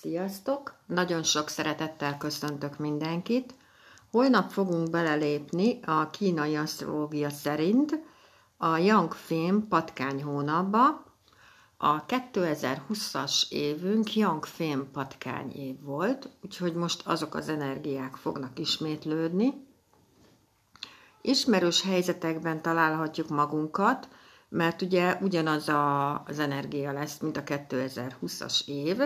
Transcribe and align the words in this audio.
Sziasztok! 0.00 0.74
Nagyon 0.86 1.22
sok 1.22 1.48
szeretettel 1.48 2.16
köszöntök 2.16 2.78
mindenkit. 2.78 3.54
Holnap 4.10 4.50
fogunk 4.50 4.90
belelépni 4.90 5.80
a 5.86 6.10
kínai 6.10 6.56
asztrológia 6.56 7.30
szerint 7.30 7.98
a 8.56 8.76
Yang 8.76 9.12
Fém 9.12 9.68
patkány 9.68 10.22
hónapba. 10.22 11.04
A 11.76 12.04
2020-as 12.04 13.42
évünk 13.48 14.14
Yang 14.14 14.44
Fém 14.44 14.90
patkány 14.92 15.50
év 15.52 15.80
volt, 15.82 16.28
úgyhogy 16.44 16.74
most 16.74 17.06
azok 17.06 17.34
az 17.34 17.48
energiák 17.48 18.14
fognak 18.16 18.58
ismétlődni. 18.58 19.66
Ismerős 21.20 21.82
helyzetekben 21.82 22.62
találhatjuk 22.62 23.28
magunkat, 23.28 24.08
mert 24.48 24.82
ugye 24.82 25.18
ugyanaz 25.20 25.68
a, 25.68 26.22
az 26.22 26.38
energia 26.38 26.92
lesz, 26.92 27.18
mint 27.18 27.36
a 27.36 27.42
2020-as 27.42 28.68
év, 28.68 28.98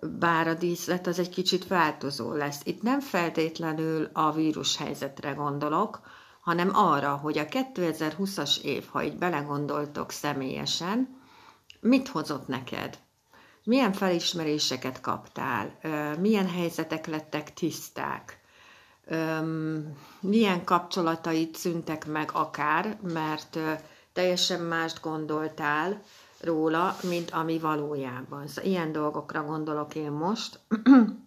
bár 0.00 0.48
a 0.48 0.54
díszlet 0.54 1.06
az 1.06 1.18
egy 1.18 1.28
kicsit 1.28 1.66
változó 1.66 2.32
lesz. 2.32 2.60
Itt 2.64 2.82
nem 2.82 3.00
feltétlenül 3.00 4.08
a 4.12 4.32
vírus 4.32 4.76
helyzetre 4.76 5.30
gondolok, 5.32 6.00
hanem 6.40 6.70
arra, 6.76 7.16
hogy 7.16 7.38
a 7.38 7.44
2020-as 7.44 8.60
év, 8.60 8.86
ha 8.90 9.02
így 9.02 9.16
belegondoltok 9.16 10.10
személyesen, 10.10 11.22
mit 11.80 12.08
hozott 12.08 12.46
neked? 12.46 12.98
Milyen 13.64 13.92
felismeréseket 13.92 15.00
kaptál? 15.00 15.78
Milyen 16.20 16.48
helyzetek 16.48 17.06
lettek 17.06 17.52
tiszták? 17.54 18.40
Milyen 20.20 20.64
kapcsolataid 20.64 21.54
szüntek 21.54 22.06
meg 22.06 22.30
akár, 22.32 22.98
mert 23.02 23.58
teljesen 24.12 24.60
mást 24.60 25.00
gondoltál, 25.00 26.02
róla, 26.44 26.96
mint 27.02 27.30
ami 27.30 27.58
valójában. 27.58 28.46
Szóval 28.46 28.70
ilyen 28.70 28.92
dolgokra 28.92 29.44
gondolok 29.44 29.94
én 29.94 30.10
most. 30.10 30.58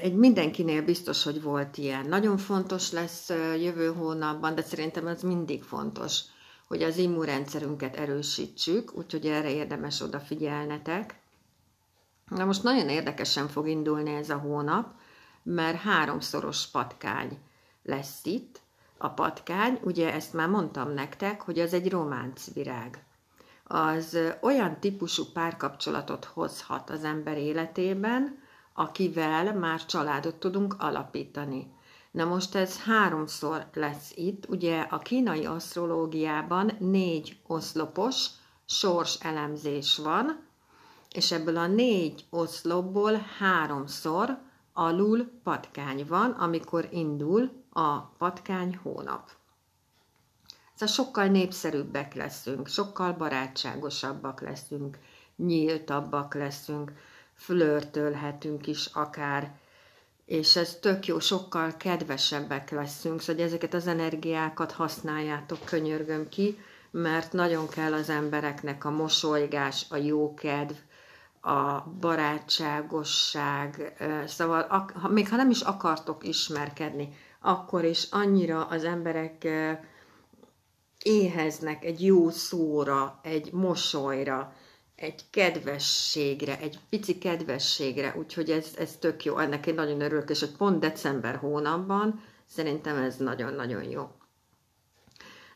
Egy 0.00 0.14
mindenkinél 0.14 0.82
biztos, 0.82 1.22
hogy 1.22 1.42
volt 1.42 1.76
ilyen. 1.76 2.06
Nagyon 2.06 2.38
fontos 2.38 2.92
lesz 2.92 3.28
jövő 3.58 3.92
hónapban, 3.92 4.54
de 4.54 4.62
szerintem 4.62 5.06
ez 5.06 5.22
mindig 5.22 5.62
fontos, 5.62 6.20
hogy 6.68 6.82
az 6.82 6.96
immunrendszerünket 6.96 7.96
erősítsük, 7.96 8.92
úgyhogy 8.94 9.26
erre 9.26 9.50
érdemes 9.50 10.00
odafigyelnetek. 10.00 11.20
Na 12.28 12.44
most 12.44 12.62
nagyon 12.62 12.88
érdekesen 12.88 13.48
fog 13.48 13.68
indulni 13.68 14.14
ez 14.14 14.30
a 14.30 14.36
hónap, 14.36 14.94
mert 15.42 15.76
háromszoros 15.76 16.66
patkány 16.66 17.38
lesz 17.82 18.24
itt, 18.24 18.59
a 19.02 19.08
patkány, 19.08 19.80
ugye 19.82 20.12
ezt 20.12 20.32
már 20.32 20.48
mondtam 20.48 20.92
nektek, 20.92 21.40
hogy 21.40 21.58
az 21.58 21.72
egy 21.72 21.90
románc 21.90 22.52
virág. 22.52 23.04
Az 23.64 24.18
olyan 24.40 24.80
típusú 24.80 25.24
párkapcsolatot 25.32 26.24
hozhat 26.24 26.90
az 26.90 27.04
ember 27.04 27.38
életében, 27.38 28.38
akivel 28.74 29.54
már 29.54 29.84
családot 29.84 30.34
tudunk 30.34 30.74
alapítani. 30.78 31.72
Na 32.10 32.24
most 32.24 32.54
ez 32.54 32.82
háromszor 32.82 33.66
lesz 33.74 34.12
itt, 34.14 34.48
ugye 34.48 34.80
a 34.80 34.98
kínai 34.98 35.46
asztrológiában 35.46 36.72
négy 36.78 37.36
oszlopos 37.46 38.26
sors 38.64 39.18
elemzés 39.20 39.96
van, 39.96 40.46
és 41.12 41.32
ebből 41.32 41.56
a 41.56 41.66
négy 41.66 42.24
oszlopból 42.30 43.26
háromszor 43.38 44.38
alul 44.80 45.30
patkány 45.42 46.06
van, 46.08 46.30
amikor 46.30 46.88
indul 46.90 47.50
a 47.72 47.98
patkány 48.00 48.78
hónap. 48.82 49.30
Szóval 50.74 50.94
sokkal 50.94 51.26
népszerűbbek 51.26 52.14
leszünk, 52.14 52.68
sokkal 52.68 53.12
barátságosabbak 53.12 54.40
leszünk, 54.40 54.98
nyíltabbak 55.36 56.34
leszünk, 56.34 56.92
flörtölhetünk 57.34 58.66
is 58.66 58.86
akár, 58.86 59.58
és 60.24 60.56
ez 60.56 60.78
tök 60.80 61.06
jó, 61.06 61.18
sokkal 61.18 61.76
kedvesebbek 61.76 62.70
leszünk, 62.70 63.20
szóval 63.20 63.44
ezeket 63.44 63.74
az 63.74 63.86
energiákat 63.86 64.72
használjátok, 64.72 65.64
könyörgöm 65.64 66.28
ki, 66.28 66.58
mert 66.90 67.32
nagyon 67.32 67.68
kell 67.68 67.92
az 67.92 68.08
embereknek 68.08 68.84
a 68.84 68.90
mosolygás, 68.90 69.86
a 69.88 69.96
jókedv, 69.96 70.74
a 71.40 71.80
barátságosság, 72.00 73.96
szóval 74.26 74.90
még 75.08 75.28
ha 75.28 75.36
nem 75.36 75.50
is 75.50 75.60
akartok 75.60 76.26
ismerkedni, 76.26 77.08
akkor 77.40 77.84
is 77.84 78.08
annyira 78.10 78.64
az 78.66 78.84
emberek 78.84 79.48
éheznek 81.02 81.84
egy 81.84 82.04
jó 82.04 82.30
szóra, 82.30 83.20
egy 83.22 83.52
mosolyra, 83.52 84.52
egy 84.94 85.30
kedvességre, 85.30 86.58
egy 86.58 86.78
pici 86.88 87.18
kedvességre, 87.18 88.14
úgyhogy 88.18 88.50
ez, 88.50 88.74
ez 88.78 88.96
tök 88.96 89.24
jó, 89.24 89.38
ennek 89.38 89.66
én 89.66 89.74
nagyon 89.74 90.00
örülök, 90.00 90.30
és 90.30 90.40
hogy 90.40 90.56
pont 90.56 90.80
december 90.80 91.36
hónapban 91.36 92.22
szerintem 92.46 92.96
ez 92.96 93.16
nagyon-nagyon 93.16 93.82
jó. 93.82 94.10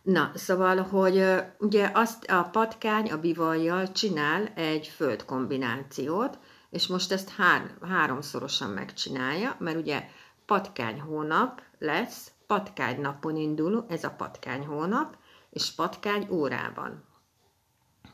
Na, 0.04 0.30
szóval, 0.34 0.76
hogy 0.82 1.24
ugye 1.58 1.90
azt 1.94 2.24
a 2.24 2.42
patkány 2.42 3.10
a 3.10 3.20
bivajjal 3.20 3.92
csinál 3.92 4.46
egy 4.54 4.86
földkombinációt, 4.86 6.38
és 6.70 6.86
most 6.86 7.12
ezt 7.12 7.30
hár, 7.30 7.74
háromszorosan 7.82 8.70
megcsinálja, 8.70 9.56
mert 9.58 9.76
ugye 9.76 10.08
patkány 10.46 11.00
hónap 11.00 11.62
lesz, 11.78 12.32
patkány 12.46 13.00
napon 13.00 13.36
indul, 13.36 13.86
ez 13.88 14.04
a 14.04 14.10
patkány 14.10 14.66
hónap, 14.66 15.16
és 15.50 15.74
patkány 15.74 16.28
órában. 16.30 17.04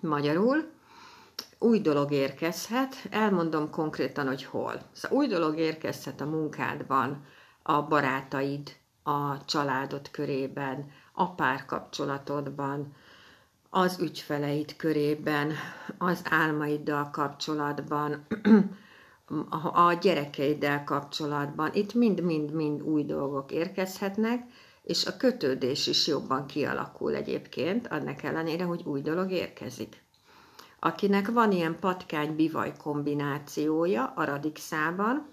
Magyarul 0.01 0.71
új 1.59 1.81
dolog 1.81 2.13
érkezhet, 2.13 2.95
elmondom 3.11 3.71
konkrétan, 3.71 4.27
hogy 4.27 4.45
hol. 4.45 4.81
Szóval 4.93 5.19
új 5.19 5.27
dolog 5.27 5.59
érkezhet 5.59 6.21
a 6.21 6.27
munkádban, 6.27 7.25
a 7.63 7.83
barátaid, 7.83 8.77
a 9.03 9.45
családod 9.45 10.11
körében, 10.11 10.91
a 11.21 11.35
párkapcsolatodban, 11.35 12.95
az 13.71 13.99
ügyfeleid 14.01 14.77
körében, 14.77 15.53
az 15.99 16.23
álmaiddal 16.31 17.11
kapcsolatban, 17.11 18.27
a 19.73 19.93
gyerekeiddel 19.93 20.85
kapcsolatban. 20.85 21.71
Itt 21.73 21.95
mind-mind-mind 21.95 22.83
új 22.83 23.05
dolgok 23.05 23.53
érkezhetnek, 23.53 24.43
és 24.83 25.07
a 25.07 25.17
kötődés 25.17 25.87
is 25.87 26.07
jobban 26.07 26.47
kialakul 26.47 27.15
egyébként, 27.15 27.87
annak 27.87 28.23
ellenére, 28.23 28.65
hogy 28.65 28.83
új 28.85 29.01
dolog 29.01 29.31
érkezik. 29.31 30.03
Akinek 30.79 31.31
van 31.31 31.53
ilyen 31.53 31.77
patkány-bivaj 31.81 32.73
kombinációja 32.83 34.13
a 34.17 34.25
radixában, 34.25 35.27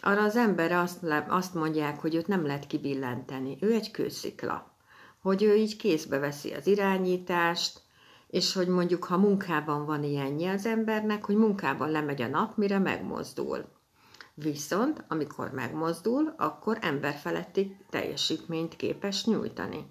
arra 0.00 0.22
az 0.22 0.36
ember 0.36 0.72
azt, 0.72 1.02
le, 1.02 1.26
azt 1.28 1.54
mondják, 1.54 2.00
hogy 2.00 2.14
őt 2.14 2.26
nem 2.26 2.46
lehet 2.46 2.66
kibillenteni. 2.66 3.56
Ő 3.60 3.72
egy 3.72 3.90
kőszikla. 3.90 4.75
Hogy 5.26 5.42
ő 5.42 5.56
így 5.56 5.76
kézbe 5.76 6.18
veszi 6.18 6.52
az 6.52 6.66
irányítást, 6.66 7.80
és 8.26 8.52
hogy 8.52 8.68
mondjuk, 8.68 9.04
ha 9.04 9.16
munkában 9.16 9.86
van 9.86 10.02
ilyenje 10.04 10.52
az 10.52 10.66
embernek, 10.66 11.24
hogy 11.24 11.36
munkában 11.36 11.90
lemegy 11.90 12.22
a 12.22 12.26
nap, 12.26 12.56
mire 12.56 12.78
megmozdul. 12.78 13.64
Viszont, 14.34 15.04
amikor 15.08 15.50
megmozdul, 15.50 16.34
akkor 16.36 16.78
emberfeletti 16.80 17.76
teljesítményt 17.90 18.76
képes 18.76 19.24
nyújtani. 19.24 19.86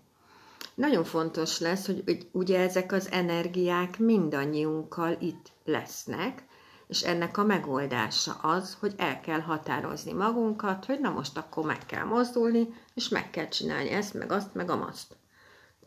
Nagyon 0.75 1.03
fontos 1.03 1.59
lesz, 1.59 1.85
hogy 1.85 2.27
ugye 2.31 2.59
ezek 2.59 2.91
az 2.91 3.11
energiák 3.11 3.99
mindannyiunkkal 3.99 5.17
itt 5.19 5.51
lesznek, 5.65 6.43
és 6.87 7.03
ennek 7.03 7.37
a 7.37 7.43
megoldása 7.43 8.33
az, 8.33 8.77
hogy 8.79 8.93
el 8.97 9.19
kell 9.19 9.39
határozni 9.39 10.13
magunkat, 10.13 10.85
hogy 10.85 10.99
na 10.99 11.09
most 11.09 11.37
akkor 11.37 11.65
meg 11.65 11.85
kell 11.85 12.03
mozdulni, 12.03 12.67
és 12.93 13.09
meg 13.09 13.29
kell 13.29 13.47
csinálni 13.47 13.89
ezt, 13.89 14.13
meg 14.13 14.31
azt, 14.31 14.53
meg 14.53 14.69
amazt. 14.69 15.15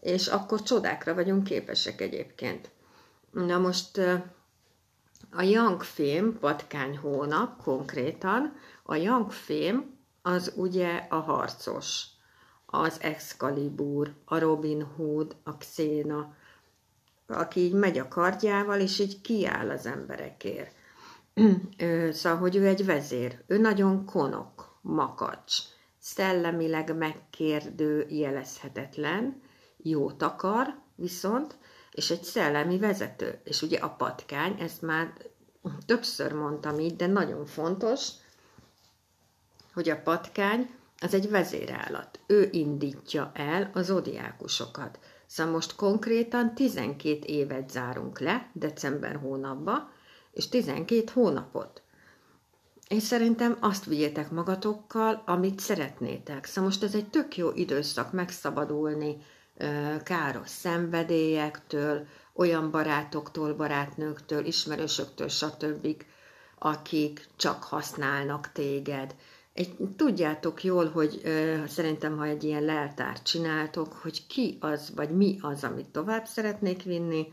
És 0.00 0.26
akkor 0.26 0.62
csodákra 0.62 1.14
vagyunk 1.14 1.44
képesek 1.44 2.00
egyébként. 2.00 2.70
Na 3.30 3.58
most 3.58 3.98
a 5.30 5.42
Young 5.42 5.82
Fém 5.82 6.38
patkány 6.38 6.96
hónap 6.96 7.62
konkrétan, 7.62 8.56
a 8.82 8.94
Young 8.94 9.30
Fém 9.30 9.98
az 10.22 10.52
ugye 10.56 11.06
a 11.08 11.16
harcos, 11.16 12.02
az 12.66 12.96
Excalibur, 13.00 14.14
a 14.24 14.38
Robin 14.38 14.82
Hood, 14.82 15.36
a 15.42 15.56
Xena, 15.56 16.34
aki 17.26 17.60
így 17.60 17.72
megy 17.72 17.98
a 17.98 18.08
kardjával, 18.08 18.80
és 18.80 18.98
így 18.98 19.20
kiáll 19.20 19.70
az 19.70 19.86
emberekért. 19.86 20.74
szóval, 22.10 22.38
hogy 22.38 22.56
ő 22.56 22.66
egy 22.66 22.84
vezér. 22.84 23.42
Ő 23.46 23.58
nagyon 23.58 24.04
konok, 24.04 24.78
makacs, 24.80 25.56
szellemileg 25.98 26.96
megkérdő, 26.96 28.06
jelezhetetlen, 28.08 29.42
jót 29.82 30.22
akar, 30.22 30.78
viszont 30.94 31.58
és 31.98 32.10
egy 32.10 32.22
szellemi 32.22 32.78
vezető. 32.78 33.40
És 33.44 33.62
ugye 33.62 33.78
a 33.78 33.88
patkány, 33.88 34.56
ezt 34.60 34.82
már 34.82 35.12
többször 35.86 36.32
mondtam 36.32 36.78
így, 36.78 36.96
de 36.96 37.06
nagyon 37.06 37.46
fontos, 37.46 38.08
hogy 39.72 39.88
a 39.88 40.02
patkány 40.02 40.70
az 41.00 41.14
egy 41.14 41.30
vezérállat. 41.30 42.20
Ő 42.26 42.48
indítja 42.52 43.30
el 43.34 43.70
az 43.74 43.90
odiákusokat. 43.90 44.98
Szóval 45.26 45.52
most 45.52 45.74
konkrétan 45.74 46.54
12 46.54 47.18
évet 47.26 47.70
zárunk 47.70 48.18
le, 48.20 48.50
december 48.52 49.16
hónapba, 49.16 49.90
és 50.32 50.48
12 50.48 51.04
hónapot. 51.12 51.82
És 52.88 53.02
szerintem 53.02 53.56
azt 53.60 53.84
vigyétek 53.84 54.30
magatokkal, 54.30 55.22
amit 55.26 55.60
szeretnétek. 55.60 56.44
Szóval 56.44 56.64
most 56.64 56.82
ez 56.82 56.94
egy 56.94 57.10
tök 57.10 57.36
jó 57.36 57.50
időszak 57.54 58.12
megszabadulni 58.12 59.16
káros 60.02 60.48
szenvedélyektől, 60.48 62.06
olyan 62.34 62.70
barátoktól, 62.70 63.54
barátnőktől, 63.54 64.44
ismerősöktől, 64.44 65.28
stb., 65.28 66.04
akik 66.58 67.28
csak 67.36 67.62
használnak 67.62 68.52
téged. 68.52 69.14
Egy, 69.52 69.76
tudjátok 69.96 70.64
jól, 70.64 70.90
hogy 70.90 71.20
ö, 71.24 71.62
szerintem, 71.66 72.16
ha 72.16 72.24
egy 72.24 72.44
ilyen 72.44 72.62
leltárt 72.62 73.22
csináltok, 73.22 73.92
hogy 73.92 74.26
ki 74.26 74.58
az, 74.60 74.92
vagy 74.94 75.10
mi 75.10 75.38
az, 75.40 75.64
amit 75.64 75.88
tovább 75.88 76.26
szeretnék 76.26 76.82
vinni, 76.82 77.32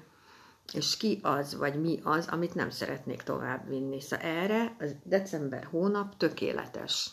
és 0.74 0.98
ki 0.98 1.20
az, 1.22 1.58
vagy 1.58 1.82
mi 1.82 2.00
az, 2.04 2.28
amit 2.28 2.56
nem 2.56 2.70
szeretnék 2.70 3.22
tovább 3.22 3.68
vinni. 3.68 4.02
Szóval 4.02 4.26
erre 4.26 4.76
az 4.80 4.96
december 5.04 5.64
hónap 5.64 6.18
tökéletes. 6.18 7.10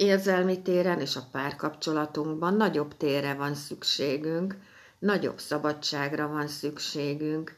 Érzelmi 0.00 0.62
téren 0.62 1.00
és 1.00 1.16
a 1.16 1.28
párkapcsolatunkban 1.32 2.54
nagyobb 2.54 2.96
térre 2.96 3.34
van 3.34 3.54
szükségünk, 3.54 4.56
nagyobb 4.98 5.38
szabadságra 5.38 6.28
van 6.28 6.46
szükségünk, 6.46 7.56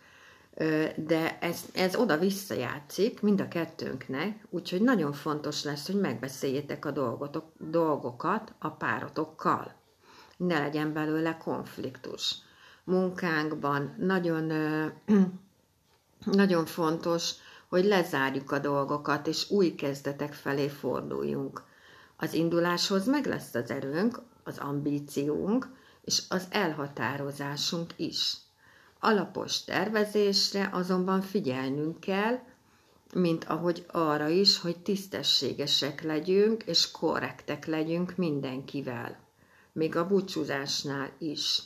de 0.97 1.39
ez, 1.41 1.61
ez 1.75 1.97
oda-vissza 1.97 2.55
játszik 2.55 3.21
mind 3.21 3.41
a 3.41 3.49
kettőnknek, 3.49 4.47
úgyhogy 4.50 4.81
nagyon 4.83 5.12
fontos 5.12 5.65
lesz, 5.65 5.87
hogy 5.87 6.00
megbeszéljétek 6.00 6.85
a 6.85 6.91
dolgotok, 6.91 7.44
dolgokat 7.59 8.53
a 8.59 8.69
párotokkal. 8.71 9.75
Ne 10.37 10.59
legyen 10.59 10.93
belőle 10.93 11.37
konfliktus. 11.37 12.35
Munkánkban 12.85 13.94
nagyon, 13.99 14.53
nagyon 16.43 16.67
fontos, 16.67 17.33
hogy 17.69 17.85
lezárjuk 17.85 18.50
a 18.50 18.59
dolgokat, 18.59 19.27
és 19.27 19.50
új 19.50 19.75
kezdetek 19.75 20.33
felé 20.33 20.69
forduljunk. 20.69 21.71
Az 22.22 22.34
induláshoz 22.34 23.06
meg 23.06 23.26
lesz 23.26 23.54
az 23.54 23.70
erőnk, 23.70 24.20
az 24.44 24.58
ambíciónk, 24.58 25.69
és 26.04 26.22
az 26.28 26.46
elhatározásunk 26.50 27.92
is. 27.96 28.36
Alapos 29.00 29.64
tervezésre 29.64 30.69
azonban 30.72 31.20
figyelnünk 31.20 32.00
kell, 32.00 32.38
mint 33.14 33.44
ahogy 33.44 33.86
arra 33.88 34.28
is, 34.28 34.58
hogy 34.60 34.78
tisztességesek 34.78 36.02
legyünk 36.02 36.62
és 36.62 36.90
korrektek 36.90 37.66
legyünk 37.66 38.16
mindenkivel. 38.16 39.19
Még 39.72 39.96
a 39.96 40.06
búcsúzásnál 40.06 41.10
is. 41.19 41.62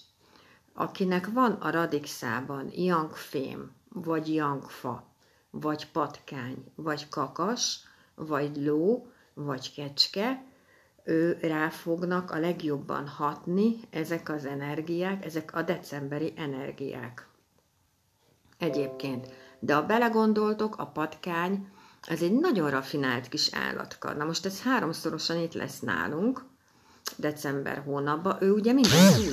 Akinek 0.74 1.26
van 1.32 1.52
a 1.52 1.70
radixában 1.70 2.70
yangfém, 2.72 3.70
vagy 3.88 4.34
yangfa, 4.34 5.06
vagy 5.50 5.90
patkány, 5.90 6.72
vagy 6.74 7.08
kakas, 7.08 7.80
vagy 8.14 8.56
ló, 8.56 9.10
vagy 9.38 9.74
kecske, 9.74 10.44
ő 11.04 11.38
rá 11.40 11.68
fognak 11.68 12.30
a 12.30 12.38
legjobban 12.38 13.08
hatni 13.08 13.80
ezek 13.90 14.28
az 14.28 14.44
energiák, 14.44 15.24
ezek 15.24 15.54
a 15.54 15.62
decemberi 15.62 16.32
energiák. 16.36 17.28
Egyébként, 18.58 19.26
de 19.58 19.74
ha 19.74 19.86
belegondoltok, 19.86 20.76
a 20.78 20.86
patkány, 20.86 21.68
ez 22.02 22.22
egy 22.22 22.32
nagyon 22.32 22.70
rafinált 22.70 23.28
kis 23.28 23.54
állatka. 23.54 24.12
Na 24.12 24.24
most 24.24 24.46
ez 24.46 24.62
háromszorosan 24.62 25.38
itt 25.38 25.52
lesz 25.52 25.80
nálunk, 25.80 26.44
december 27.16 27.82
hónapban, 27.84 28.36
ő 28.40 28.52
ugye 28.52 28.72
minden 28.72 29.12
túl, 29.14 29.30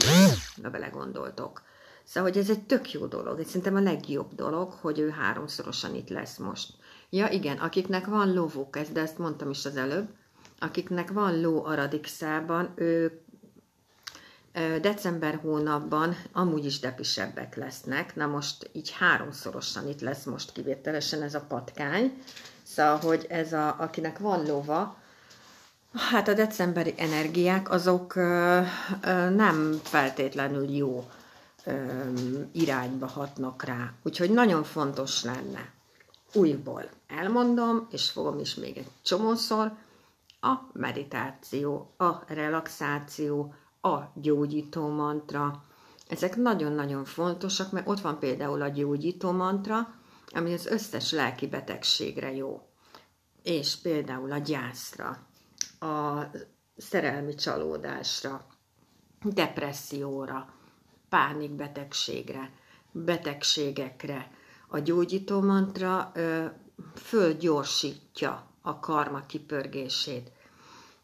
ha 0.63 0.69
belegondoltok. 0.69 1.61
Szóval, 2.03 2.29
hogy 2.29 2.39
ez 2.39 2.49
egy 2.49 2.63
tök 2.63 2.91
jó 2.91 3.05
dolog, 3.05 3.39
ez 3.39 3.47
szerintem 3.47 3.75
a 3.75 3.79
legjobb 3.79 4.35
dolog, 4.35 4.71
hogy 4.71 4.99
ő 4.99 5.09
háromszorosan 5.09 5.95
itt 5.95 6.09
lesz 6.09 6.37
most. 6.37 6.73
Ja 7.15 7.29
igen, 7.29 7.57
akiknek 7.57 8.05
van 8.05 8.33
lovuk, 8.33 8.77
ez, 8.77 8.89
de 8.89 9.01
ezt 9.01 9.17
mondtam 9.17 9.49
is 9.49 9.65
az 9.65 9.75
előbb, 9.75 10.07
akiknek 10.59 11.11
van 11.11 11.41
ló 11.41 11.65
a 11.65 11.75
radixában, 11.75 12.73
ők 12.75 13.21
december 14.81 15.39
hónapban 15.41 16.15
amúgy 16.31 16.65
is 16.65 16.79
depisebbek 16.79 17.55
lesznek. 17.55 18.15
Na 18.15 18.25
most 18.25 18.69
így 18.71 18.91
háromszorosan 18.91 19.87
itt 19.87 20.01
lesz 20.01 20.23
most 20.23 20.51
kivételesen 20.51 21.21
ez 21.21 21.33
a 21.33 21.45
patkány. 21.47 22.23
Szóval, 22.63 22.97
hogy 22.97 23.25
ez 23.29 23.53
a, 23.53 23.75
akinek 23.79 24.19
van 24.19 24.45
lova, 24.45 24.97
hát 25.93 26.27
a 26.27 26.33
decemberi 26.33 26.93
energiák 26.97 27.71
azok 27.71 28.15
ö, 28.15 28.61
ö, 29.01 29.29
nem 29.29 29.79
feltétlenül 29.83 30.69
jó 30.69 31.09
ö, 31.63 31.73
irányba 32.51 33.07
hatnak 33.07 33.63
rá. 33.63 33.93
Úgyhogy 34.03 34.31
nagyon 34.31 34.63
fontos 34.63 35.23
lenne 35.23 35.81
újból 36.33 36.89
elmondom, 37.07 37.87
és 37.91 38.09
fogom 38.09 38.39
is 38.39 38.55
még 38.55 38.77
egy 38.77 38.89
csomószor, 39.01 39.71
a 40.41 40.53
meditáció, 40.73 41.93
a 41.97 42.33
relaxáció, 42.33 43.53
a 43.81 43.97
gyógyító 44.13 44.87
mantra. 44.87 45.63
Ezek 46.07 46.35
nagyon-nagyon 46.35 47.05
fontosak, 47.05 47.71
mert 47.71 47.87
ott 47.87 47.99
van 47.99 48.19
például 48.19 48.61
a 48.61 48.67
gyógyító 48.67 49.31
mantra, 49.31 49.93
ami 50.31 50.53
az 50.53 50.65
összes 50.65 51.11
lelki 51.11 51.47
betegségre 51.47 52.33
jó. 52.33 52.67
És 53.43 53.75
például 53.75 54.31
a 54.31 54.37
gyászra, 54.37 55.27
a 55.79 56.21
szerelmi 56.77 57.35
csalódásra, 57.35 58.45
depresszióra, 59.23 60.53
pánikbetegségre, 61.09 62.51
betegségekre. 62.91 64.31
A 64.73 64.79
gyógyító 64.79 65.41
mantra 65.41 66.11
fölgyorsítja 66.95 68.47
a 68.61 68.79
karma 68.79 69.25
kipörgését. 69.25 70.31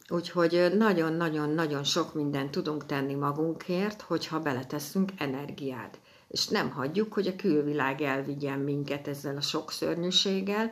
Úgyhogy 0.08 0.74
nagyon-nagyon-nagyon 0.78 1.84
sok 1.84 2.14
mindent 2.14 2.52
tudunk 2.52 2.86
tenni 2.86 3.14
magunkért, 3.14 4.02
hogyha 4.02 4.40
beleteszünk 4.40 5.12
energiát. 5.18 6.00
És 6.28 6.48
nem 6.48 6.70
hagyjuk, 6.70 7.14
hogy 7.14 7.28
a 7.28 7.36
külvilág 7.36 8.02
elvigyen 8.02 8.60
minket 8.60 9.08
ezzel 9.08 9.38
a 9.38 9.42
sok 9.42 9.72
szörnyűséggel, 9.72 10.72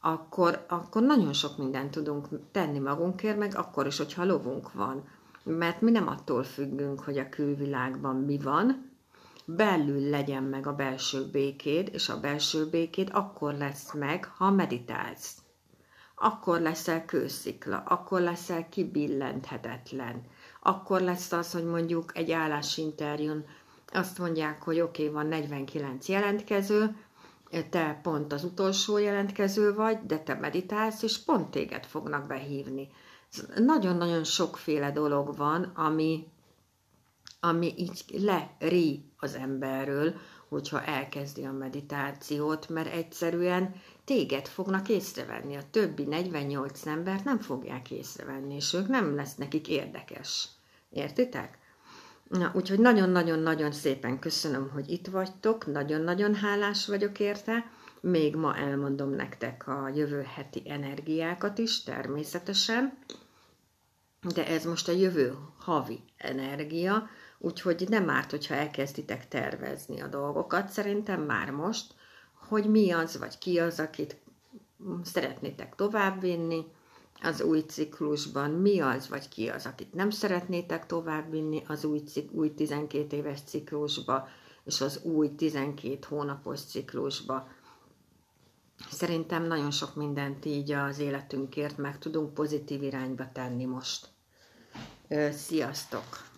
akkor, 0.00 0.64
akkor 0.68 1.02
nagyon 1.02 1.32
sok 1.32 1.58
mindent 1.58 1.90
tudunk 1.90 2.26
tenni 2.52 2.78
magunkért, 2.78 3.38
meg 3.38 3.56
akkor 3.56 3.86
is, 3.86 3.96
hogyha 3.96 4.24
lovunk 4.24 4.72
van. 4.72 5.08
Mert 5.42 5.80
mi 5.80 5.90
nem 5.90 6.08
attól 6.08 6.42
függünk, 6.42 7.00
hogy 7.00 7.18
a 7.18 7.28
külvilágban 7.28 8.16
mi 8.16 8.38
van, 8.38 8.88
belül 9.56 10.10
legyen 10.10 10.42
meg 10.42 10.66
a 10.66 10.74
belső 10.74 11.30
békéd, 11.30 11.88
és 11.92 12.08
a 12.08 12.20
belső 12.20 12.66
békéd 12.70 13.10
akkor 13.12 13.54
lesz 13.54 13.92
meg, 13.92 14.24
ha 14.24 14.50
meditálsz 14.50 15.36
akkor 16.20 16.60
leszel 16.60 17.04
kőszikla, 17.04 17.78
akkor 17.86 18.20
leszel 18.20 18.68
kibillenthetetlen, 18.68 20.22
akkor 20.62 21.00
lesz 21.00 21.32
az, 21.32 21.52
hogy 21.52 21.64
mondjuk 21.64 22.16
egy 22.16 22.30
állásinterjún 22.30 23.44
azt 23.92 24.18
mondják, 24.18 24.62
hogy 24.62 24.80
oké, 24.80 25.02
okay, 25.02 25.14
van 25.14 25.26
49 25.26 26.08
jelentkező, 26.08 26.96
te 27.70 28.00
pont 28.02 28.32
az 28.32 28.44
utolsó 28.44 28.98
jelentkező 28.98 29.74
vagy, 29.74 29.98
de 30.06 30.18
te 30.18 30.34
meditálsz, 30.34 31.02
és 31.02 31.18
pont 31.18 31.50
téged 31.50 31.86
fognak 31.86 32.26
behívni. 32.26 32.88
Nagyon-nagyon 33.56 34.24
sokféle 34.24 34.90
dolog 34.90 35.36
van, 35.36 35.62
ami, 35.62 36.26
ami 37.40 37.74
így 37.76 38.04
leri 38.08 39.07
az 39.18 39.34
emberről, 39.34 40.14
hogyha 40.48 40.84
elkezdi 40.84 41.44
a 41.44 41.52
meditációt, 41.52 42.68
mert 42.68 42.92
egyszerűen 42.92 43.74
téged 44.04 44.46
fognak 44.46 44.88
észrevenni, 44.88 45.56
a 45.56 45.70
többi 45.70 46.04
48 46.04 46.86
embert 46.86 47.24
nem 47.24 47.38
fogják 47.38 47.90
észrevenni, 47.90 48.54
és 48.54 48.72
ők 48.72 48.88
nem 48.88 49.14
lesz 49.14 49.34
nekik 49.34 49.68
érdekes. 49.68 50.48
Értitek? 50.90 51.58
Na, 52.28 52.52
úgyhogy 52.54 52.78
nagyon-nagyon-nagyon 52.78 53.72
szépen 53.72 54.18
köszönöm, 54.18 54.70
hogy 54.72 54.90
itt 54.90 55.06
vagytok, 55.06 55.66
nagyon-nagyon 55.66 56.34
hálás 56.34 56.86
vagyok 56.86 57.20
érte. 57.20 57.70
Még 58.00 58.36
ma 58.36 58.56
elmondom 58.56 59.10
nektek 59.10 59.66
a 59.68 59.90
jövő 59.94 60.22
heti 60.34 60.62
energiákat 60.66 61.58
is, 61.58 61.82
természetesen, 61.82 62.98
de 64.34 64.46
ez 64.46 64.64
most 64.64 64.88
a 64.88 64.92
jövő 64.92 65.34
havi 65.58 66.00
energia, 66.16 67.08
úgyhogy 67.38 67.86
nem 67.88 68.10
árt, 68.10 68.30
hogyha 68.30 68.54
elkezditek 68.54 69.28
tervezni 69.28 70.00
a 70.00 70.06
dolgokat, 70.06 70.68
szerintem 70.68 71.22
már 71.22 71.50
most, 71.50 71.94
hogy 72.48 72.70
mi 72.70 72.90
az, 72.90 73.18
vagy 73.18 73.38
ki 73.38 73.58
az, 73.58 73.80
akit 73.80 74.16
szeretnétek 75.02 75.74
továbbvinni 75.74 76.64
az 77.22 77.40
új 77.40 77.60
ciklusban, 77.60 78.50
mi 78.50 78.80
az, 78.80 79.08
vagy 79.08 79.28
ki 79.28 79.48
az, 79.48 79.66
akit 79.66 79.94
nem 79.94 80.10
szeretnétek 80.10 80.86
továbbvinni 80.86 81.62
az 81.66 81.84
új, 81.84 82.02
új 82.30 82.54
12 82.54 83.16
éves 83.16 83.40
ciklusba, 83.40 84.28
és 84.64 84.80
az 84.80 85.00
új 85.02 85.34
12 85.34 85.98
hónapos 86.08 86.60
ciklusba. 86.60 87.48
Szerintem 88.90 89.46
nagyon 89.46 89.70
sok 89.70 89.94
mindent 89.94 90.44
így 90.44 90.72
az 90.72 90.98
életünkért 90.98 91.76
meg 91.76 91.98
tudunk 91.98 92.34
pozitív 92.34 92.82
irányba 92.82 93.32
tenni 93.32 93.64
most. 93.64 94.08
Sziasztok! 95.30 96.37